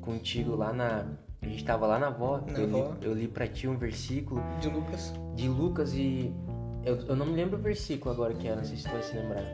contigo 0.00 0.56
lá 0.56 0.72
na, 0.72 1.06
a 1.42 1.46
gente 1.46 1.64
tava 1.64 1.86
lá 1.86 1.98
na 1.98 2.08
avó, 2.08 2.42
na 2.46 2.58
eu, 2.58 2.64
avó. 2.64 2.94
Li, 3.00 3.06
eu 3.06 3.14
li 3.14 3.28
pra 3.28 3.46
ti 3.46 3.66
um 3.66 3.76
versículo. 3.76 4.42
De 4.60 4.68
Lucas. 4.68 5.14
De 5.34 5.48
Lucas 5.48 5.94
e. 5.94 6.32
Eu, 6.84 6.96
eu 7.06 7.16
não 7.16 7.26
me 7.26 7.32
lembro 7.32 7.58
o 7.58 7.62
versículo 7.62 8.14
agora 8.14 8.34
que 8.34 8.46
era, 8.46 8.56
não 8.56 8.64
sei 8.64 8.76
se 8.76 8.84
tu 8.84 8.90
vai 8.90 9.02
se 9.02 9.16
lembrar. 9.16 9.44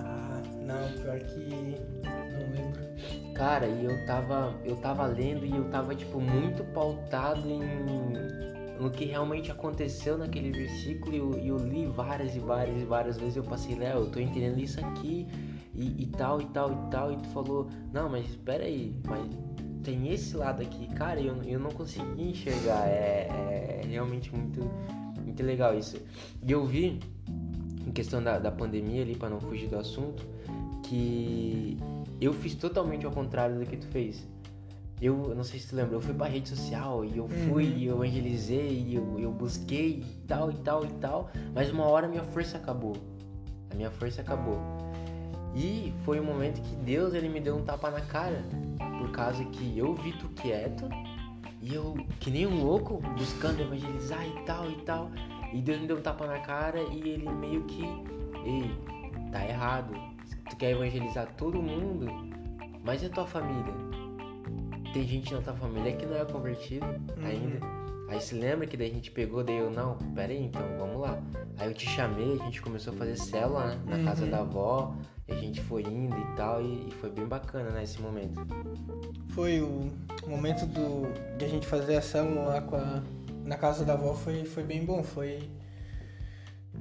Ah, 0.00 0.42
não, 0.60 1.02
pior 1.02 1.20
que. 1.20 2.03
Cara, 3.34 3.66
e 3.66 3.84
eu 3.84 4.06
tava. 4.06 4.54
Eu 4.64 4.76
tava 4.76 5.06
lendo 5.06 5.44
e 5.44 5.50
eu 5.50 5.64
tava, 5.64 5.94
tipo, 5.94 6.20
muito 6.20 6.62
pautado 6.72 7.48
em. 7.50 7.60
No 8.80 8.90
que 8.90 9.04
realmente 9.04 9.50
aconteceu 9.50 10.18
naquele 10.18 10.50
versículo 10.50 11.14
e 11.14 11.18
eu, 11.18 11.32
eu 11.38 11.56
li 11.58 11.86
várias 11.86 12.34
e 12.34 12.40
várias 12.40 12.82
e 12.82 12.84
várias 12.84 13.16
vezes. 13.16 13.36
Eu 13.36 13.44
passei, 13.44 13.76
Léo, 13.76 14.00
eu 14.00 14.10
tô 14.10 14.18
entendendo 14.18 14.58
isso 14.58 14.84
aqui 14.84 15.28
e, 15.74 16.02
e 16.02 16.06
tal 16.06 16.40
e 16.40 16.46
tal 16.46 16.72
e 16.72 16.90
tal. 16.90 17.12
E 17.12 17.16
tu 17.16 17.28
falou, 17.28 17.68
não, 17.92 18.08
mas 18.08 18.28
espera 18.28 18.64
aí, 18.64 18.94
mas 19.06 19.24
tem 19.84 20.12
esse 20.12 20.36
lado 20.36 20.62
aqui, 20.62 20.88
cara, 20.94 21.20
eu, 21.20 21.40
eu 21.44 21.60
não 21.60 21.70
consegui 21.70 22.30
enxergar. 22.30 22.88
É, 22.88 23.28
é 23.30 23.86
realmente 23.88 24.34
muito, 24.34 24.68
muito 25.22 25.42
legal 25.42 25.76
isso. 25.78 25.96
E 26.42 26.50
eu 26.50 26.64
vi, 26.66 26.98
em 27.86 27.92
questão 27.92 28.22
da, 28.22 28.38
da 28.38 28.50
pandemia 28.50 29.02
ali, 29.02 29.14
para 29.14 29.30
não 29.30 29.40
fugir 29.40 29.68
do 29.68 29.78
assunto, 29.78 30.26
que 30.82 31.78
eu 32.20 32.32
fiz 32.32 32.54
totalmente 32.54 33.04
ao 33.04 33.12
contrário 33.12 33.58
do 33.58 33.66
que 33.66 33.76
tu 33.76 33.86
fez. 33.88 34.26
Eu, 35.00 35.34
não 35.34 35.44
sei 35.44 35.58
se 35.58 35.68
tu 35.68 35.76
lembra, 35.76 35.96
eu 35.96 36.00
fui 36.00 36.14
pra 36.14 36.26
rede 36.26 36.48
social 36.48 37.04
e 37.04 37.18
eu 37.18 37.28
fui, 37.28 37.66
uhum. 37.66 37.78
eu 37.78 38.04
evangelizei, 38.04 38.84
e 38.86 38.94
eu, 38.94 39.18
eu 39.18 39.32
busquei 39.32 40.00
e 40.00 40.26
tal 40.26 40.50
e 40.50 40.54
tal 40.54 40.84
e 40.84 40.88
tal, 40.94 41.30
mas 41.52 41.70
uma 41.70 41.84
hora 41.84 42.08
minha 42.08 42.22
força 42.22 42.56
acabou. 42.56 42.96
A 43.70 43.74
minha 43.74 43.90
força 43.90 44.20
acabou. 44.20 44.58
E 45.54 45.92
foi 46.04 46.20
um 46.20 46.24
momento 46.24 46.60
que 46.62 46.76
Deus 46.76 47.12
ele 47.14 47.28
me 47.28 47.40
deu 47.40 47.56
um 47.56 47.62
tapa 47.62 47.90
na 47.90 48.00
cara 48.00 48.42
por 48.98 49.10
causa 49.10 49.44
que 49.44 49.78
eu 49.78 49.94
vi 49.94 50.12
tu 50.12 50.28
quieto 50.30 50.88
e 51.60 51.74
eu, 51.74 51.94
que 52.20 52.30
nem 52.30 52.46
um 52.46 52.62
louco, 52.62 53.00
buscando 53.16 53.60
evangelizar 53.60 54.26
e 54.26 54.44
tal 54.44 54.70
e 54.70 54.76
tal. 54.82 55.10
E 55.52 55.62
Deus 55.62 55.80
me 55.80 55.86
deu 55.86 55.96
um 55.96 56.02
tapa 56.02 56.26
na 56.26 56.38
cara 56.40 56.80
e 56.92 57.08
ele 57.08 57.28
meio 57.30 57.64
que, 57.64 57.82
ei, 58.44 58.70
tá 59.30 59.46
errado. 59.46 59.94
Tu 60.48 60.56
quer 60.56 60.70
evangelizar 60.70 61.26
todo 61.36 61.62
mundo, 61.62 62.06
mas 62.82 63.02
e 63.02 63.06
a 63.06 63.10
tua 63.10 63.26
família? 63.26 63.72
Tem 64.92 65.02
gente 65.04 65.32
na 65.34 65.40
tua 65.40 65.54
família 65.54 65.96
que 65.96 66.06
não 66.06 66.16
é 66.16 66.24
convertido 66.24 66.86
uhum. 66.86 67.26
ainda. 67.26 67.74
Aí 68.08 68.20
se 68.20 68.34
lembra 68.34 68.66
que 68.66 68.76
daí 68.76 68.90
a 68.90 68.94
gente 68.94 69.10
pegou, 69.10 69.42
daí 69.42 69.56
eu, 69.56 69.70
não, 69.70 69.96
pera 70.14 70.32
aí 70.32 70.44
então, 70.44 70.62
vamos 70.78 71.00
lá. 71.00 71.20
Aí 71.58 71.68
eu 71.68 71.74
te 71.74 71.88
chamei, 71.88 72.38
a 72.40 72.44
gente 72.44 72.60
começou 72.60 72.92
a 72.92 72.96
fazer 72.96 73.16
célula, 73.16 73.66
né? 73.66 73.80
Na 73.86 73.96
uhum. 73.96 74.04
casa 74.04 74.26
da 74.26 74.40
avó. 74.40 74.94
E 75.26 75.32
a 75.32 75.36
gente 75.36 75.62
foi 75.62 75.82
indo 75.82 76.14
e 76.16 76.36
tal, 76.36 76.60
e, 76.62 76.88
e 76.88 76.90
foi 77.00 77.10
bem 77.10 77.24
bacana, 77.24 77.70
né, 77.70 77.82
esse 77.82 78.00
momento. 78.00 78.46
Foi 79.30 79.62
o 79.62 79.90
momento 80.26 80.66
do, 80.66 81.10
de 81.38 81.46
a 81.46 81.48
gente 81.48 81.66
fazer 81.66 81.96
a 81.96 82.02
célula 82.02 82.42
lá 82.42 82.60
com 82.60 82.76
a, 82.76 83.02
na 83.44 83.56
casa 83.56 83.84
da 83.84 83.94
avó 83.94 84.14
foi, 84.14 84.44
foi 84.44 84.62
bem 84.62 84.84
bom, 84.84 85.02
foi, 85.02 85.48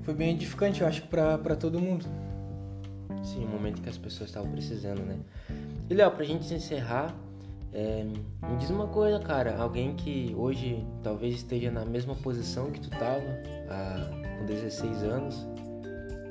foi 0.02 0.14
bem 0.14 0.32
edificante, 0.32 0.82
eu 0.82 0.88
acho, 0.88 1.04
pra, 1.08 1.38
pra 1.38 1.56
todo 1.56 1.80
mundo. 1.80 2.06
Sim, 3.24 3.46
o 3.46 3.48
momento 3.48 3.82
que 3.82 3.90
as 3.90 3.98
pessoas 3.98 4.30
estavam 4.30 4.52
precisando, 4.52 5.02
né? 5.02 5.18
E 5.90 5.94
Léo, 5.94 6.12
pra 6.12 6.24
gente 6.24 6.54
encerrar, 6.54 7.16
é, 7.74 8.04
me 8.04 8.58
diz 8.58 8.70
uma 8.70 8.88
coisa, 8.88 9.20
cara, 9.20 9.58
alguém 9.58 9.96
que 9.96 10.34
hoje 10.38 10.86
talvez 11.02 11.36
esteja 11.36 11.72
na 11.72 11.84
mesma 11.84 12.16
posição 12.16 12.72
que 12.72 12.80
tu 12.80 12.90
tava, 12.92 13.26
há, 13.70 14.38
com 14.40 14.46
16 14.46 15.04
anos, 15.04 15.48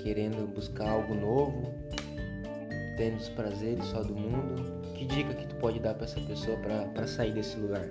querendo 0.03 0.47
buscar 0.55 0.89
algo 0.89 1.15
novo, 1.15 1.73
tendo 2.97 3.17
os 3.17 3.29
prazeres 3.31 3.85
só 3.87 4.03
do 4.03 4.15
mundo, 4.15 4.83
que 4.95 5.05
dica 5.05 5.35
que 5.35 5.47
tu 5.47 5.57
pode 5.57 5.81
dar 5.81 5.95
para 5.95 6.05
essa 6.05 6.21
pessoa 6.21 6.57
para 6.59 7.07
sair 7.07 7.33
desse 7.33 7.57
lugar? 7.57 7.87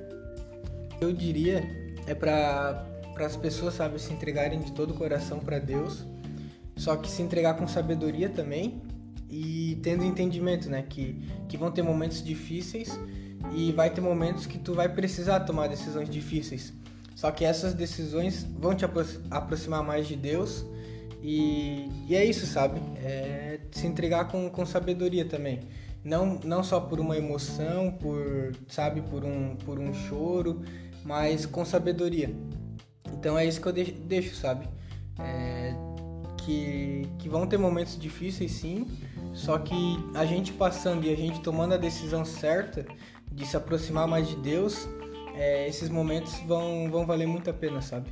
Eu 1.01 1.11
diria 1.11 1.61
é 2.07 2.15
para 2.15 2.85
as 3.17 3.35
pessoas, 3.35 3.73
sabe, 3.73 3.99
se 3.99 4.13
entregarem 4.13 4.59
de 4.59 4.71
todo 4.71 4.91
o 4.91 4.93
coração 4.93 5.39
para 5.39 5.59
Deus, 5.59 6.05
só 6.75 6.95
que 6.95 7.09
se 7.09 7.21
entregar 7.21 7.55
com 7.55 7.67
sabedoria 7.67 8.29
também 8.29 8.81
e 9.29 9.79
tendo 9.81 10.03
entendimento, 10.03 10.69
né, 10.69 10.81
que 10.81 11.15
que 11.47 11.57
vão 11.57 11.71
ter 11.71 11.81
momentos 11.81 12.23
difíceis 12.23 12.97
e 13.53 13.71
vai 13.71 13.89
ter 13.89 14.01
momentos 14.01 14.45
que 14.45 14.57
tu 14.57 14.73
vai 14.73 14.87
precisar 14.87 15.41
tomar 15.41 15.67
decisões 15.67 16.09
difíceis. 16.09 16.73
Só 17.15 17.29
que 17.29 17.43
essas 17.43 17.73
decisões 17.73 18.43
vão 18.57 18.73
te 18.73 18.85
aproximar 19.29 19.83
mais 19.83 20.07
de 20.07 20.15
Deus 20.15 20.65
e, 21.21 21.89
e 22.07 22.15
é 22.15 22.25
isso, 22.25 22.45
sabe? 22.45 22.81
É 22.97 23.59
se 23.71 23.87
entregar 23.87 24.25
com, 24.25 24.49
com 24.49 24.65
sabedoria 24.65 25.25
também. 25.25 25.59
Não, 26.03 26.39
não 26.43 26.63
só 26.63 26.79
por 26.79 26.99
uma 26.99 27.17
emoção, 27.17 27.91
por, 27.91 28.53
sabe, 28.67 29.01
por 29.01 29.23
um, 29.23 29.55
por 29.57 29.79
um 29.79 29.93
choro, 29.93 30.61
mas 31.03 31.45
com 31.45 31.63
sabedoria. 31.63 32.33
Então 33.13 33.37
é 33.37 33.45
isso 33.45 33.61
que 33.61 33.67
eu 33.67 33.73
deixo, 33.73 34.35
sabe? 34.35 34.67
É, 35.19 35.75
que, 36.45 37.07
que 37.17 37.29
vão 37.29 37.47
ter 37.47 37.57
momentos 37.57 37.97
difíceis 37.97 38.51
sim, 38.51 38.87
só 39.33 39.57
que 39.57 39.97
a 40.13 40.25
gente 40.25 40.51
passando 40.53 41.05
e 41.05 41.11
a 41.11 41.15
gente 41.15 41.41
tomando 41.41 41.73
a 41.73 41.77
decisão 41.77 42.25
certa 42.25 42.85
de 43.31 43.45
se 43.45 43.55
aproximar 43.55 44.07
mais 44.07 44.27
de 44.27 44.35
Deus, 44.35 44.87
é, 45.35 45.67
esses 45.67 45.89
momentos 45.89 46.37
vão, 46.45 46.89
vão 46.89 47.05
valer 47.05 47.27
muito 47.27 47.49
a 47.49 47.53
pena, 47.53 47.81
sabe? 47.81 48.09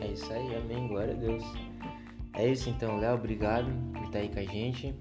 É 0.00 0.08
isso 0.08 0.30
aí, 0.32 0.54
amém, 0.56 0.86
glória 0.88 1.14
a 1.14 1.16
Deus. 1.16 1.42
É 2.34 2.46
isso 2.46 2.68
então, 2.68 2.98
Léo, 2.98 3.14
obrigado 3.14 3.66
por 3.92 4.04
estar 4.04 4.18
aí 4.18 4.28
com 4.28 4.38
a 4.38 4.44
gente. 4.44 4.94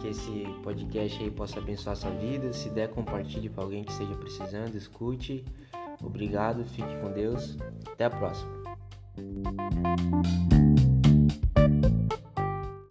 Que 0.00 0.08
esse 0.08 0.44
podcast 0.62 1.22
aí 1.22 1.30
possa 1.30 1.58
abençoar 1.58 1.94
a 1.94 1.96
sua 1.96 2.10
vida. 2.10 2.52
Se 2.52 2.68
der, 2.68 2.90
compartilhe 2.90 3.48
para 3.48 3.64
alguém 3.64 3.82
que 3.82 3.92
esteja 3.92 4.14
precisando, 4.14 4.74
escute. 4.76 5.42
Obrigado, 6.02 6.64
fique 6.66 6.94
com 7.00 7.10
Deus. 7.12 7.56
Até 7.92 8.04
a 8.04 8.10
próxima. 8.10 8.56